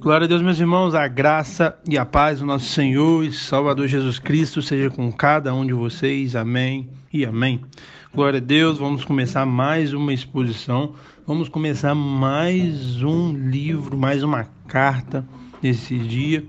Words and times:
Glória 0.00 0.26
a 0.26 0.28
Deus, 0.28 0.42
meus 0.42 0.60
irmãos, 0.60 0.94
a 0.94 1.08
graça 1.08 1.76
e 1.88 1.98
a 1.98 2.06
paz 2.06 2.38
do 2.38 2.46
nosso 2.46 2.66
Senhor 2.66 3.24
e 3.24 3.32
Salvador 3.32 3.88
Jesus 3.88 4.20
Cristo 4.20 4.62
seja 4.62 4.88
com 4.88 5.10
cada 5.10 5.52
um 5.52 5.66
de 5.66 5.72
vocês. 5.72 6.36
Amém 6.36 6.88
e 7.12 7.26
amém. 7.26 7.60
Glória 8.14 8.36
a 8.36 8.40
Deus, 8.40 8.78
vamos 8.78 9.04
começar 9.04 9.44
mais 9.44 9.92
uma 9.92 10.12
exposição, 10.12 10.94
vamos 11.26 11.48
começar 11.48 11.96
mais 11.96 13.02
um 13.02 13.32
livro, 13.32 13.98
mais 13.98 14.22
uma 14.22 14.44
carta 14.68 15.26
nesse 15.60 15.98
dia. 15.98 16.44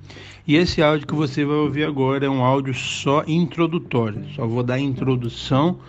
E 0.48 0.56
esse 0.56 0.84
áudio 0.84 1.08
que 1.08 1.16
você 1.16 1.44
vai 1.44 1.58
ouvir 1.58 1.86
agora 1.86 2.28
é 2.28 2.30
um 2.30 2.44
áudio 2.44 2.76
só 2.76 3.24
introdutório. 3.26 4.26
Só 4.36 4.46
vou 4.46 4.62
dar 4.62 4.76
a 4.76 4.80
introdução 4.80 5.80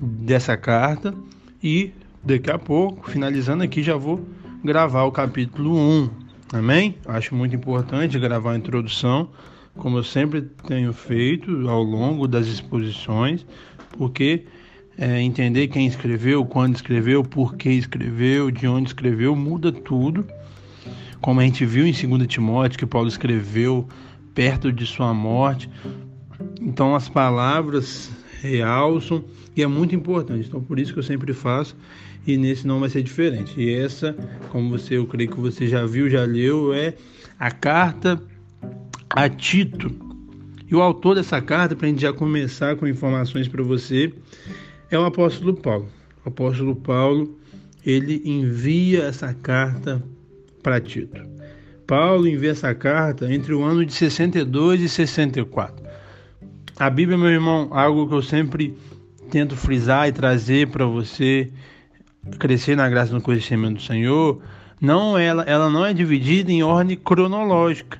dessa 0.00 0.56
carta 0.56 1.14
e 1.62 1.92
daqui 2.24 2.50
a 2.50 2.58
pouco, 2.58 3.08
finalizando 3.08 3.62
aqui, 3.62 3.84
já 3.84 3.94
vou 3.94 4.28
gravar 4.64 5.04
o 5.04 5.12
capítulo 5.12 5.78
1 5.78 6.23
Amém? 6.54 6.94
Acho 7.06 7.34
muito 7.34 7.56
importante 7.56 8.16
gravar 8.16 8.52
a 8.52 8.56
introdução, 8.56 9.28
como 9.76 9.98
eu 9.98 10.04
sempre 10.04 10.40
tenho 10.40 10.92
feito 10.92 11.68
ao 11.68 11.82
longo 11.82 12.28
das 12.28 12.46
exposições, 12.46 13.44
porque 13.98 14.44
é, 14.96 15.20
entender 15.20 15.66
quem 15.66 15.84
escreveu, 15.84 16.46
quando 16.46 16.76
escreveu, 16.76 17.24
por 17.24 17.56
que 17.56 17.70
escreveu, 17.70 18.52
de 18.52 18.68
onde 18.68 18.90
escreveu, 18.90 19.34
muda 19.34 19.72
tudo. 19.72 20.24
Como 21.20 21.40
a 21.40 21.42
gente 21.42 21.66
viu 21.66 21.84
em 21.84 21.92
2 21.92 22.28
Timóteo, 22.28 22.78
que 22.78 22.86
Paulo 22.86 23.08
escreveu 23.08 23.88
perto 24.32 24.72
de 24.72 24.86
sua 24.86 25.12
morte. 25.12 25.68
Então 26.60 26.94
as 26.94 27.08
palavras 27.08 28.12
realçam 28.40 29.24
e 29.56 29.62
é 29.64 29.66
muito 29.66 29.92
importante. 29.92 30.46
Então 30.46 30.62
por 30.62 30.78
isso 30.78 30.92
que 30.92 31.00
eu 31.00 31.04
sempre 31.04 31.32
faço 31.32 31.76
e 32.26 32.36
nesse 32.36 32.66
não 32.66 32.80
vai 32.80 32.88
ser 32.88 33.02
diferente. 33.02 33.60
E 33.60 33.74
essa, 33.74 34.16
como 34.50 34.70
você, 34.70 34.96
eu 34.96 35.06
creio 35.06 35.30
que 35.30 35.40
você 35.40 35.66
já 35.66 35.84
viu, 35.84 36.08
já 36.08 36.24
leu, 36.24 36.72
é 36.72 36.94
a 37.38 37.50
carta 37.50 38.20
a 39.10 39.28
Tito. 39.28 39.90
E 40.70 40.74
o 40.74 40.80
autor 40.80 41.16
dessa 41.16 41.40
carta, 41.40 41.76
para 41.76 41.86
a 41.86 41.90
gente 41.90 42.02
já 42.02 42.12
começar 42.12 42.76
com 42.76 42.86
informações 42.86 43.46
para 43.46 43.62
você, 43.62 44.12
é 44.90 44.98
o 44.98 45.04
apóstolo 45.04 45.54
Paulo. 45.54 45.88
O 46.24 46.28
apóstolo 46.28 46.74
Paulo, 46.74 47.38
ele 47.84 48.22
envia 48.24 49.04
essa 49.04 49.34
carta 49.34 50.02
para 50.62 50.80
Tito. 50.80 51.20
Paulo 51.86 52.26
envia 52.26 52.52
essa 52.52 52.74
carta 52.74 53.32
entre 53.32 53.52
o 53.52 53.62
ano 53.62 53.84
de 53.84 53.92
62 53.92 54.80
e 54.80 54.88
64. 54.88 55.84
A 56.76 56.88
Bíblia, 56.88 57.18
meu 57.18 57.28
irmão, 57.28 57.68
algo 57.70 58.08
que 58.08 58.14
eu 58.14 58.22
sempre 58.22 58.74
tento 59.30 59.54
frisar 59.54 60.08
e 60.08 60.12
trazer 60.12 60.68
para 60.68 60.86
você 60.86 61.50
crescer 62.38 62.76
na 62.76 62.88
graça 62.88 63.12
no 63.12 63.20
conhecimento 63.20 63.76
do 63.76 63.82
Senhor, 63.82 64.40
não 64.80 65.16
ela, 65.16 65.42
ela 65.44 65.70
não 65.70 65.84
é 65.84 65.92
dividida 65.92 66.50
em 66.50 66.62
ordem 66.62 66.96
cronológica, 66.96 67.98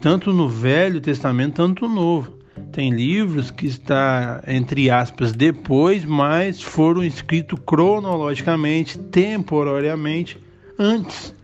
tanto 0.00 0.32
no 0.32 0.48
Velho 0.48 1.00
Testamento, 1.00 1.54
tanto 1.54 1.88
no 1.88 1.94
Novo. 1.94 2.38
Tem 2.72 2.90
livros 2.90 3.50
que 3.50 3.66
está 3.66 4.42
entre 4.46 4.90
aspas 4.90 5.32
depois, 5.32 6.04
mas 6.04 6.60
foram 6.60 7.02
escritos 7.02 7.58
cronologicamente, 7.64 8.98
temporariamente 8.98 10.38
antes. 10.78 11.34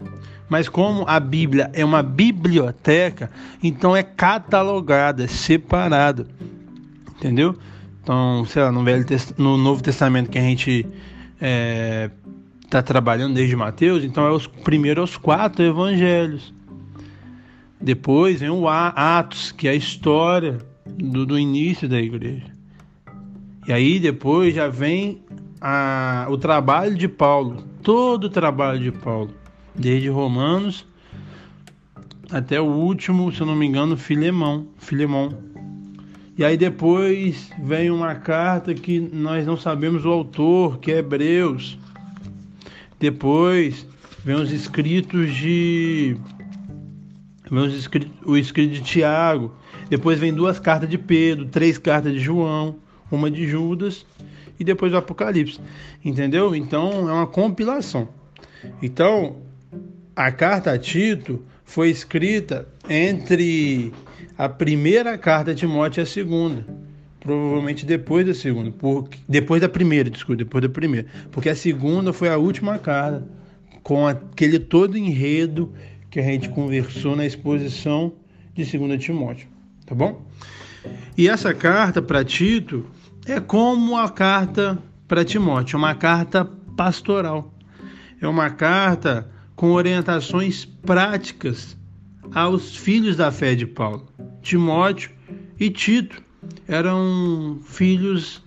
Mas 0.48 0.69
como 0.69 1.05
a 1.08 1.19
Bíblia 1.19 1.70
é 1.72 1.84
uma 1.84 2.02
biblioteca, 2.02 3.30
então 3.62 3.97
é 3.97 4.02
catalogada, 4.02 5.25
é 5.25 5.27
separada. 5.27 6.27
Entendeu? 7.17 7.56
Então, 8.02 8.45
sei 8.45 8.62
lá, 8.62 8.70
no, 8.70 8.84
Velho, 8.84 9.06
no 9.39 9.56
Novo 9.56 9.83
Testamento 9.83 10.30
que 10.30 10.39
a 10.39 10.42
gente 10.42 10.86
é, 11.47 12.11
tá 12.70 12.83
trabalhando 12.83 13.34
desde 13.34 13.55
Mateus, 13.55 14.03
então 14.03 14.27
é 14.27 14.31
os 14.31 14.47
primeiro 14.47 15.03
os 15.03 15.19
quatro 15.19 15.62
evangelhos. 15.62 16.55
Depois 17.78 18.41
vem 18.41 18.48
o 18.48 18.67
Atos, 18.67 19.52
que 19.52 19.69
é 19.69 19.73
a 19.73 19.74
história 19.74 20.57
do, 20.86 21.27
do 21.27 21.39
início 21.39 21.86
da 21.86 22.01
igreja. 22.01 22.46
E 23.69 23.73
aí 23.74 24.01
depois 24.01 24.55
já 24.55 24.69
vem 24.69 25.23
a, 25.61 26.27
o 26.30 26.39
trabalho 26.39 26.95
de 26.95 27.08
Paulo, 27.08 27.63
todo 27.83 28.24
o 28.24 28.30
trabalho 28.30 28.80
de 28.80 28.90
Paulo, 28.90 29.35
desde 29.74 30.08
Romanos 30.08 30.86
até 32.30 32.58
o 32.58 32.64
último, 32.64 33.30
se 33.30 33.42
eu 33.42 33.46
não 33.46 33.55
me 33.55 33.67
engano, 33.67 33.98
Filemão, 33.98 34.67
Filemão. 34.79 35.36
E 36.36 36.45
aí 36.45 36.56
depois 36.56 37.50
vem 37.62 37.90
uma 37.90 38.17
carta 38.17 38.74
que 38.74 38.98
nós 38.98 39.46
não 39.46 39.56
sabemos 39.56 40.05
o 40.05 40.11
autor, 40.11 40.78
que 40.78 40.90
é 40.90 40.98
Hebreus. 40.98 41.78
Depois 42.98 43.86
vem 44.24 44.34
os 44.34 44.50
escritos 44.50 45.33
de 45.33 46.17
vem 47.48 47.61
os 47.61 47.74
escritos, 47.74 48.11
o 48.24 48.36
escrito 48.36 48.72
de 48.72 48.80
Tiago. 48.83 49.55
Depois 49.89 50.18
vem 50.18 50.34
duas 50.34 50.58
cartas 50.58 50.90
de 50.90 50.98
Pedro, 50.98 51.46
três 51.46 51.78
cartas 51.78 52.12
de 52.12 52.18
João, 52.18 52.77
uma 53.12 53.30
de 53.30 53.46
Judas 53.46 54.05
e 54.58 54.64
depois 54.64 54.92
o 54.92 54.96
Apocalipse. 54.96 55.61
Entendeu? 56.05 56.55
Então 56.55 57.08
é 57.08 57.12
uma 57.12 57.27
compilação. 57.28 58.08
Então, 58.83 59.36
a 60.16 60.33
carta 60.33 60.72
a 60.72 60.78
Tito 60.78 61.45
foi 61.64 61.90
escrita 61.90 62.66
entre 62.89 63.92
a 64.36 64.48
primeira 64.48 65.17
carta 65.17 65.52
a 65.52 65.55
Timóteo 65.55 66.00
e 66.00 66.02
a 66.02 66.06
segunda. 66.06 66.67
Provavelmente 67.20 67.86
depois 67.86 68.27
da 68.27 68.34
segunda, 68.34 68.70
porque, 68.70 69.18
depois 69.27 69.61
da 69.61 69.68
primeira, 69.68 70.11
desculpa, 70.11 70.36
depois 70.36 70.62
da 70.62 70.68
primeira. 70.68 71.06
Porque 71.30 71.48
a 71.48 71.56
segunda 71.56 72.12
foi 72.12 72.28
a 72.28 72.36
última 72.36 72.78
carta, 72.78 73.27
com 73.83 74.06
aquele 74.06 74.58
todo 74.58 74.98
enredo 74.98 75.72
que 76.11 76.20
a 76.20 76.22
gente 76.22 76.50
conversou 76.50 77.17
na 77.17 77.24
exposição 77.24 78.12
de 78.55 78.64
2 78.64 79.02
Timóteo. 79.02 79.48
Tá 79.86 79.95
bom? 79.95 80.22
E 81.16 81.28
essa 81.28 81.55
carta 81.55 82.02
para 82.02 82.22
Tito 82.24 82.84
é 83.27 83.40
como 83.40 83.96
a 83.96 84.11
carta 84.11 84.78
para 85.08 85.24
Timóteo, 85.24 85.77
é 85.77 85.78
uma 85.78 85.95
carta 85.95 86.45
pastoral. 86.77 87.52
É 88.20 88.28
uma 88.28 88.51
carta 88.51 89.30
com 89.56 89.72
orientações 89.72 90.64
práticas 90.64 91.77
aos 92.34 92.77
filhos 92.77 93.16
da 93.16 93.30
fé 93.30 93.55
de 93.55 93.66
Paulo. 93.66 94.06
Timóteo 94.45 95.11
e 95.59 95.71
Tito 95.71 96.23
eram 96.69 97.59
filhos 97.65 98.43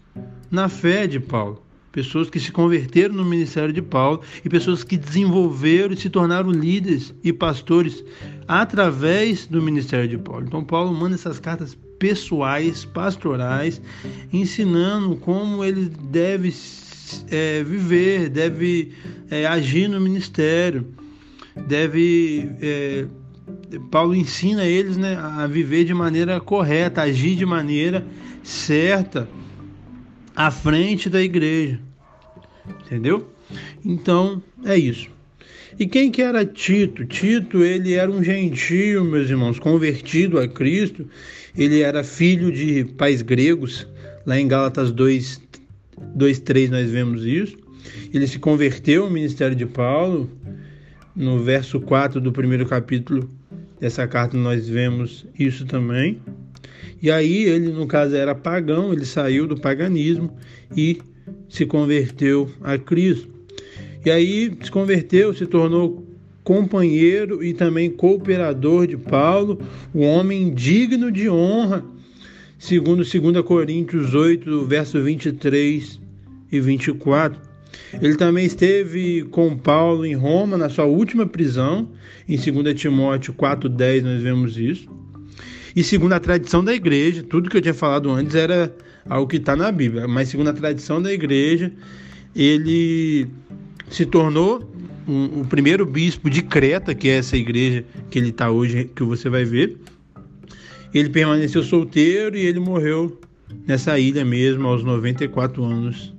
na 0.50 0.70
fé 0.70 1.08
de 1.08 1.20
Paulo, 1.20 1.62
pessoas 1.92 2.30
que 2.30 2.40
se 2.40 2.52
converteram 2.52 3.16
no 3.16 3.26
ministério 3.26 3.74
de 3.74 3.82
Paulo 3.82 4.22
e 4.46 4.48
pessoas 4.48 4.84
que 4.84 4.96
desenvolveram 4.96 5.94
e 5.94 5.98
se 5.98 6.10
tornaram 6.10 6.52
líderes 6.52 7.14
e 7.24 7.34
pastores 7.34 8.06
através 8.48 9.48
do 9.48 9.62
ministério 9.62 10.08
de 10.08 10.18
Paulo. 10.20 10.46
Então, 10.46 10.64
Paulo 10.64 10.94
manda 10.94 11.16
essas 11.16 11.40
cartas 11.40 11.76
pessoais, 11.98 12.86
pastorais, 12.86 13.82
ensinando 14.32 15.16
como 15.16 15.66
ele 15.66 15.90
deve 16.12 16.54
é, 17.32 17.64
viver, 17.64 18.30
deve 18.30 18.94
é, 19.32 19.48
agir 19.48 19.90
no 19.90 20.00
ministério, 20.00 20.86
deve 21.68 22.52
é, 22.62 23.08
Paulo 23.92 24.16
ensina 24.16 24.66
eles 24.66 24.98
né, 24.98 25.16
a 25.16 25.48
viver 25.48 25.84
de 25.86 25.94
maneira 25.94 26.40
correta, 26.40 27.02
agir 27.02 27.36
de 27.36 27.46
maneira 27.46 28.06
certa 28.44 29.28
à 30.36 30.52
frente 30.52 31.10
da 31.10 31.22
igreja. 31.22 31.80
Entendeu? 32.86 33.30
Então, 33.84 34.42
é 34.66 34.78
isso. 34.78 35.10
E 35.80 35.86
quem 35.86 36.10
que 36.12 36.22
era 36.22 36.46
Tito? 36.46 37.06
Tito, 37.06 37.64
ele 37.64 37.94
era 37.94 38.10
um 38.10 38.24
gentio, 38.24 39.06
meus 39.06 39.30
irmãos, 39.30 39.60
convertido 39.60 40.40
a 40.40 40.48
Cristo. 40.48 41.08
Ele 41.56 41.82
era 41.82 42.04
filho 42.04 42.52
de 42.52 42.86
pais 42.98 43.22
gregos. 43.22 43.88
Lá 44.26 44.40
em 44.40 44.48
Gálatas 44.48 44.92
2, 44.92 45.42
2 46.16 46.40
3 46.40 46.70
nós 46.70 46.90
vemos 46.90 47.24
isso. 47.24 47.58
Ele 48.14 48.28
se 48.28 48.40
converteu 48.40 49.04
ao 49.04 49.10
ministério 49.10 49.56
de 49.56 49.66
Paulo. 49.66 50.30
No 51.16 51.40
verso 51.40 51.80
4 51.80 52.22
do 52.22 52.32
primeiro 52.32 52.66
capítulo 52.66 53.30
dessa 53.80 54.08
carta 54.08 54.38
nós 54.38 54.68
vemos 54.68 55.26
isso 55.38 55.66
também. 55.66 56.22
E 57.02 57.12
aí 57.12 57.44
ele, 57.44 57.70
no 57.70 57.86
caso, 57.86 58.16
era 58.16 58.34
pagão, 58.34 58.92
ele 58.92 59.06
saiu 59.06 59.48
do 59.48 59.60
paganismo 59.60 60.36
e 60.76 61.00
se 61.48 61.66
converteu 61.66 62.50
a 62.62 62.78
Cristo. 62.78 63.30
E 64.04 64.10
aí 64.10 64.58
se 64.62 64.72
converteu, 64.72 65.34
se 65.34 65.46
tornou 65.46 66.06
companheiro 66.44 67.44
e 67.44 67.54
também 67.54 67.90
cooperador 67.90 68.88
de 68.88 68.96
Paulo, 68.96 69.60
um 69.94 70.06
homem 70.06 70.54
digno 70.54 71.12
de 71.12 71.30
honra, 71.30 71.84
segundo 72.58 73.04
2 73.04 73.46
Coríntios 73.46 74.16
8, 74.16 74.66
verso 74.66 75.04
23 75.04 76.00
e 76.52 76.60
24. 76.60 77.47
Ele 78.02 78.16
também 78.16 78.46
esteve 78.46 79.24
com 79.32 79.58
Paulo 79.58 80.06
em 80.06 80.16
Roma, 80.16 80.58
na 80.58 80.70
sua 80.70 80.86
última 80.86 81.26
prisão, 81.26 81.90
em 82.28 82.38
2 82.38 82.80
Timóteo 82.80 83.34
4,10 83.34 84.02
nós 84.02 84.22
vemos 84.22 84.58
isso. 84.58 84.90
E 85.76 85.84
segundo 85.84 86.14
a 86.14 86.20
tradição 86.20 86.64
da 86.64 86.74
igreja, 86.74 87.24
tudo 87.24 87.50
que 87.50 87.58
eu 87.58 87.62
tinha 87.62 87.74
falado 87.74 88.10
antes 88.10 88.36
era 88.36 88.76
algo 89.08 89.28
que 89.28 89.38
está 89.38 89.56
na 89.56 89.72
Bíblia, 89.72 90.08
mas 90.08 90.30
segundo 90.30 90.50
a 90.50 90.54
tradição 90.54 91.02
da 91.02 91.14
igreja, 91.14 91.72
ele 92.36 93.28
se 93.90 94.06
tornou 94.06 94.70
um, 95.08 95.42
o 95.42 95.46
primeiro 95.46 95.86
bispo 95.86 96.30
de 96.30 96.42
Creta, 96.42 96.94
que 96.94 97.08
é 97.08 97.18
essa 97.18 97.38
igreja 97.38 97.86
que 98.10 98.20
ele 98.20 98.30
está 98.30 98.52
hoje, 98.52 98.90
que 98.94 99.04
você 99.04 99.30
vai 99.30 99.46
ver. 99.46 99.78
Ele 100.94 101.10
permaneceu 101.10 101.64
solteiro 101.64 102.36
e 102.36 102.46
ele 102.46 102.60
morreu 102.60 103.20
nessa 103.66 103.98
ilha 103.98 104.26
mesmo 104.26 104.68
aos 104.68 104.84
94 104.84 105.64
anos 105.64 106.17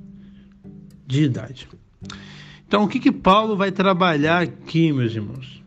de 1.08 1.24
idade. 1.24 1.66
Então, 2.66 2.84
o 2.84 2.88
que, 2.88 3.00
que 3.00 3.10
Paulo 3.10 3.56
vai 3.56 3.72
trabalhar 3.72 4.42
aqui, 4.42 4.92
meus 4.92 5.14
irmãos? 5.14 5.64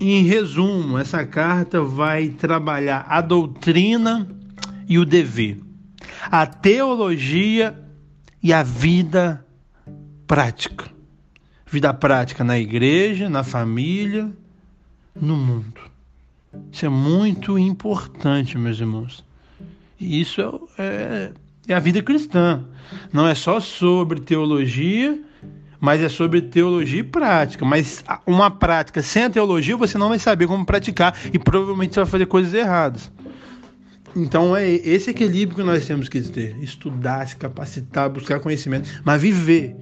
Em 0.00 0.24
resumo, 0.24 0.98
essa 0.98 1.24
carta 1.26 1.82
vai 1.82 2.30
trabalhar 2.30 3.04
a 3.08 3.20
doutrina 3.20 4.26
e 4.88 4.98
o 4.98 5.04
dever, 5.04 5.60
a 6.22 6.46
teologia 6.46 7.78
e 8.42 8.52
a 8.52 8.62
vida 8.62 9.44
prática. 10.26 10.86
Vida 11.70 11.92
prática 11.92 12.42
na 12.42 12.58
igreja, 12.58 13.28
na 13.28 13.44
família, 13.44 14.32
no 15.14 15.36
mundo. 15.36 15.80
Isso 16.72 16.86
é 16.86 16.88
muito 16.88 17.58
importante, 17.58 18.56
meus 18.56 18.80
irmãos. 18.80 19.24
E 19.98 20.20
isso 20.20 20.68
é, 20.78 20.84
é, 20.84 21.32
é 21.68 21.74
a 21.74 21.80
vida 21.80 22.02
cristã. 22.02 22.64
Não 23.12 23.26
é 23.26 23.34
só 23.34 23.60
sobre 23.60 24.20
teologia, 24.20 25.18
mas 25.80 26.00
é 26.00 26.08
sobre 26.08 26.40
teologia 26.40 27.00
e 27.00 27.04
prática. 27.04 27.64
Mas 27.64 28.04
uma 28.26 28.50
prática 28.50 29.02
sem 29.02 29.24
a 29.24 29.30
teologia 29.30 29.76
você 29.76 29.98
não 29.98 30.08
vai 30.08 30.18
saber 30.18 30.46
como 30.46 30.64
praticar 30.64 31.16
e 31.32 31.38
provavelmente 31.38 31.94
você 31.94 32.00
vai 32.00 32.10
fazer 32.10 32.26
coisas 32.26 32.54
erradas. 32.54 33.10
Então 34.14 34.56
é 34.56 34.66
esse 34.66 35.10
equilíbrio 35.10 35.58
que 35.58 35.62
nós 35.62 35.86
temos 35.86 36.08
que 36.08 36.20
ter: 36.22 36.56
estudar, 36.62 37.28
se 37.28 37.36
capacitar, 37.36 38.08
buscar 38.08 38.40
conhecimento, 38.40 38.88
mas 39.04 39.20
viver. 39.20 39.76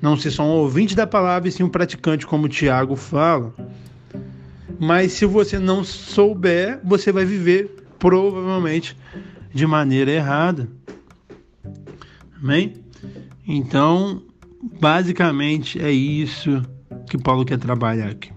Não 0.00 0.16
ser 0.16 0.32
só 0.32 0.42
um 0.42 0.50
ouvinte 0.50 0.96
da 0.96 1.06
palavra 1.06 1.48
e 1.48 1.52
sim 1.52 1.62
um 1.62 1.68
praticante, 1.68 2.26
como 2.26 2.46
o 2.46 2.48
Tiago 2.48 2.96
fala. 2.96 3.54
Mas 4.78 5.12
se 5.12 5.24
você 5.24 5.60
não 5.60 5.84
souber, 5.84 6.80
você 6.82 7.12
vai 7.12 7.24
viver 7.24 7.70
provavelmente 8.00 8.96
de 9.54 9.64
maneira 9.64 10.10
errada. 10.10 10.68
Amém? 12.42 12.74
Então, 13.46 14.22
basicamente 14.80 15.80
é 15.80 15.90
isso 15.90 16.62
que 17.08 17.16
Paulo 17.16 17.44
quer 17.44 17.58
trabalhar 17.58 18.08
aqui. 18.08 18.32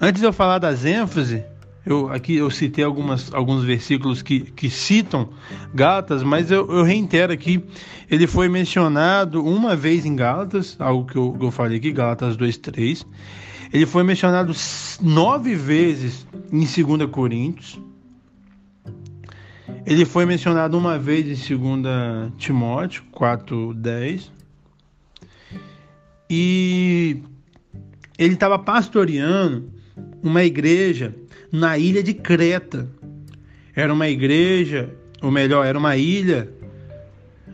Antes 0.00 0.20
de 0.20 0.26
eu 0.26 0.32
falar 0.32 0.58
das 0.58 0.84
ênfases, 0.84 1.42
eu, 1.84 2.10
aqui 2.10 2.36
eu 2.36 2.50
citei 2.50 2.84
algumas, 2.84 3.32
alguns 3.32 3.64
versículos 3.64 4.22
que, 4.22 4.40
que 4.40 4.68
citam 4.68 5.28
Gálatas, 5.74 6.22
mas 6.22 6.50
eu, 6.50 6.70
eu 6.70 6.82
reitero 6.82 7.32
aqui, 7.32 7.62
ele 8.10 8.26
foi 8.26 8.48
mencionado 8.48 9.44
uma 9.44 9.76
vez 9.76 10.04
em 10.04 10.16
Gálatas, 10.16 10.76
algo 10.78 11.10
que 11.10 11.16
eu, 11.16 11.36
eu 11.40 11.50
falei 11.50 11.78
aqui, 11.78 11.92
Gálatas 11.92 12.36
2,3. 12.36 13.06
Ele 13.72 13.86
foi 13.86 14.02
mencionado 14.02 14.54
nove 15.00 15.54
vezes 15.54 16.26
em 16.52 16.60
2 16.60 17.10
Coríntios. 17.10 17.78
Ele 19.86 20.04
foi 20.04 20.26
mencionado 20.26 20.76
uma 20.76 20.98
vez 20.98 21.48
em 21.48 21.56
2 21.56 22.32
Timóteo 22.36 23.04
4,10. 23.14 24.30
E 26.28 27.22
ele 28.18 28.34
estava 28.34 28.58
pastoreando 28.58 29.70
uma 30.24 30.42
igreja 30.42 31.14
na 31.52 31.78
ilha 31.78 32.02
de 32.02 32.12
Creta. 32.12 32.88
Era 33.76 33.94
uma 33.94 34.08
igreja, 34.08 34.90
ou 35.22 35.30
melhor, 35.30 35.64
era 35.64 35.78
uma 35.78 35.96
ilha. 35.96 36.50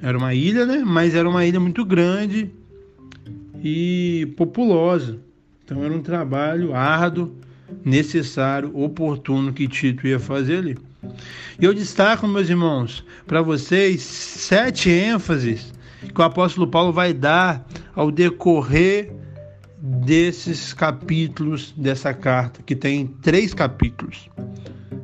Era 0.00 0.16
uma 0.16 0.34
ilha, 0.34 0.64
né? 0.64 0.82
Mas 0.86 1.14
era 1.14 1.28
uma 1.28 1.44
ilha 1.44 1.60
muito 1.60 1.84
grande 1.84 2.50
e 3.62 4.32
populosa. 4.38 5.18
Então 5.62 5.84
era 5.84 5.92
um 5.92 6.00
trabalho 6.00 6.74
árduo, 6.74 7.36
necessário, 7.84 8.74
oportuno 8.74 9.52
que 9.52 9.68
Tito 9.68 10.06
ia 10.06 10.18
fazer 10.18 10.56
ali. 10.56 10.91
E 11.60 11.64
eu 11.64 11.74
destaco, 11.74 12.26
meus 12.26 12.48
irmãos, 12.48 13.04
para 13.26 13.42
vocês 13.42 14.02
sete 14.02 14.90
ênfases 14.90 15.72
que 16.14 16.20
o 16.20 16.24
apóstolo 16.24 16.66
Paulo 16.66 16.92
vai 16.92 17.12
dar 17.12 17.64
ao 17.94 18.10
decorrer 18.10 19.12
desses 19.82 20.72
capítulos 20.72 21.72
dessa 21.76 22.14
carta, 22.14 22.62
que 22.62 22.76
tem 22.76 23.06
três 23.20 23.52
capítulos, 23.52 24.30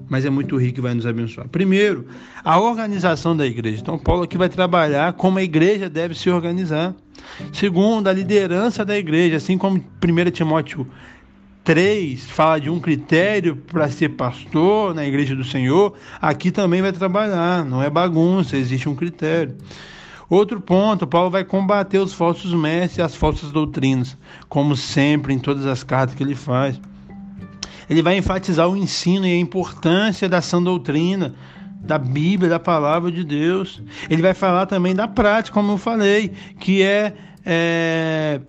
mas 0.08 0.24
é 0.24 0.30
muito 0.30 0.56
rico 0.56 0.78
e 0.78 0.82
vai 0.82 0.94
nos 0.94 1.04
abençoar. 1.04 1.48
Primeiro, 1.48 2.06
a 2.44 2.58
organização 2.60 3.36
da 3.36 3.46
igreja. 3.46 3.80
Então, 3.80 3.98
Paulo 3.98 4.22
aqui 4.22 4.38
vai 4.38 4.48
trabalhar 4.48 5.12
como 5.14 5.38
a 5.38 5.42
igreja 5.42 5.88
deve 5.90 6.14
se 6.14 6.30
organizar. 6.30 6.94
Segundo, 7.52 8.08
a 8.08 8.12
liderança 8.12 8.84
da 8.84 8.96
igreja, 8.96 9.36
assim 9.36 9.58
como 9.58 9.76
1 9.78 10.30
Timóteo 10.30 10.86
3 11.68 12.24
fala 12.30 12.58
de 12.58 12.70
um 12.70 12.80
critério 12.80 13.54
para 13.54 13.90
ser 13.90 14.08
pastor 14.16 14.94
na 14.94 15.04
igreja 15.04 15.36
do 15.36 15.44
Senhor, 15.44 15.92
aqui 16.18 16.50
também 16.50 16.80
vai 16.80 16.92
trabalhar, 16.92 17.62
não 17.62 17.82
é 17.82 17.90
bagunça, 17.90 18.56
existe 18.56 18.88
um 18.88 18.94
critério. 18.94 19.54
Outro 20.30 20.62
ponto, 20.62 21.06
Paulo 21.06 21.28
vai 21.28 21.44
combater 21.44 21.98
os 21.98 22.14
falsos 22.14 22.54
mestres 22.54 22.96
e 22.96 23.02
as 23.02 23.14
falsas 23.14 23.50
doutrinas, 23.50 24.16
como 24.48 24.74
sempre 24.74 25.34
em 25.34 25.38
todas 25.38 25.66
as 25.66 25.84
cartas 25.84 26.14
que 26.14 26.22
ele 26.22 26.34
faz. 26.34 26.80
Ele 27.90 28.00
vai 28.00 28.16
enfatizar 28.16 28.66
o 28.66 28.74
ensino 28.74 29.26
e 29.26 29.34
a 29.34 29.38
importância 29.38 30.26
da 30.26 30.40
sã 30.40 30.62
doutrina, 30.62 31.34
da 31.82 31.98
Bíblia, 31.98 32.48
da 32.48 32.58
palavra 32.58 33.12
de 33.12 33.22
Deus. 33.22 33.82
Ele 34.08 34.22
vai 34.22 34.32
falar 34.32 34.64
também 34.64 34.94
da 34.94 35.06
prática, 35.06 35.52
como 35.52 35.72
eu 35.72 35.76
falei, 35.76 36.32
que 36.58 36.82
é, 36.82 37.12
é 37.44 38.40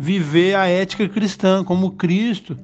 viver 0.00 0.54
a 0.54 0.66
ética 0.66 1.06
cristã, 1.06 1.62
como 1.62 1.90
Cristo 1.90 2.56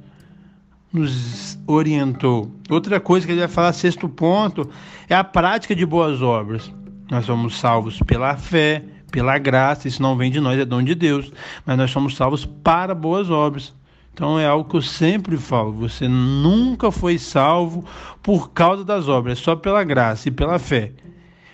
nos 0.90 1.58
orientou. 1.66 2.50
Outra 2.70 2.98
coisa 2.98 3.26
que 3.26 3.32
ele 3.32 3.40
vai 3.40 3.48
falar, 3.48 3.74
sexto 3.74 4.08
ponto, 4.08 4.70
é 5.06 5.14
a 5.14 5.22
prática 5.22 5.76
de 5.76 5.84
boas 5.84 6.22
obras. 6.22 6.72
Nós 7.10 7.26
somos 7.26 7.58
salvos 7.58 8.00
pela 8.00 8.38
fé, 8.38 8.82
pela 9.12 9.36
graça, 9.36 9.86
isso 9.86 10.00
não 10.00 10.16
vem 10.16 10.30
de 10.30 10.40
nós, 10.40 10.58
é 10.58 10.64
dom 10.64 10.82
de 10.82 10.94
Deus, 10.94 11.30
mas 11.66 11.76
nós 11.76 11.90
somos 11.90 12.16
salvos 12.16 12.46
para 12.46 12.94
boas 12.94 13.28
obras. 13.28 13.74
Então 14.14 14.40
é 14.40 14.46
algo 14.46 14.66
que 14.66 14.76
eu 14.78 14.82
sempre 14.82 15.36
falo: 15.36 15.72
você 15.72 16.08
nunca 16.08 16.90
foi 16.90 17.18
salvo 17.18 17.84
por 18.22 18.50
causa 18.52 18.82
das 18.82 19.08
obras, 19.08 19.40
só 19.40 19.54
pela 19.54 19.84
graça 19.84 20.28
e 20.28 20.32
pela 20.32 20.58
fé. 20.58 20.90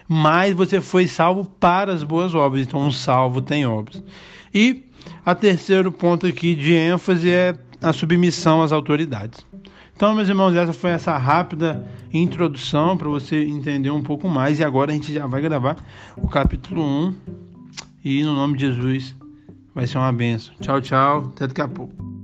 Mas 0.06 0.54
você 0.54 0.80
foi 0.80 1.08
salvo 1.08 1.44
para 1.44 1.92
as 1.92 2.04
boas 2.04 2.36
obras, 2.36 2.62
então 2.62 2.80
um 2.80 2.92
salvo 2.92 3.42
tem 3.42 3.66
obras. 3.66 4.00
E 4.54 4.84
a 5.24 5.34
terceiro 5.34 5.90
ponto 5.90 6.26
aqui 6.26 6.54
de 6.54 6.74
ênfase 6.74 7.30
é 7.30 7.54
a 7.80 7.92
submissão 7.92 8.62
às 8.62 8.72
autoridades. 8.72 9.44
Então, 9.94 10.14
meus 10.14 10.28
irmãos, 10.28 10.54
essa 10.54 10.72
foi 10.72 10.90
essa 10.90 11.16
rápida 11.16 11.86
introdução 12.12 12.96
para 12.96 13.08
você 13.08 13.44
entender 13.44 13.90
um 13.90 14.02
pouco 14.02 14.28
mais. 14.28 14.58
E 14.58 14.64
agora 14.64 14.90
a 14.90 14.94
gente 14.94 15.12
já 15.12 15.26
vai 15.26 15.40
gravar 15.40 15.76
o 16.16 16.28
capítulo 16.28 16.82
1. 16.82 17.14
E 18.04 18.24
no 18.24 18.34
nome 18.34 18.58
de 18.58 18.66
Jesus 18.66 19.14
vai 19.74 19.86
ser 19.86 19.98
uma 19.98 20.12
benção. 20.12 20.54
Tchau, 20.60 20.80
tchau. 20.80 21.32
Até 21.34 21.46
daqui 21.46 21.60
a 21.60 21.68
pouco. 21.68 22.21